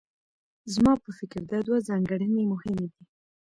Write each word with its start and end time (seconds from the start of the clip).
زما 0.73 0.93
په 1.03 1.09
فکر 1.19 1.41
دا 1.51 1.59
دوه 1.67 1.77
ځانګړنې 1.87 2.43
مهمې 2.53 2.87
دي. 2.93 3.03